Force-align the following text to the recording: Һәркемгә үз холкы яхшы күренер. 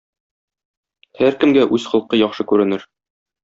Һәркемгә 1.21 1.67
үз 1.79 1.87
холкы 1.93 2.23
яхшы 2.25 2.51
күренер. 2.55 2.91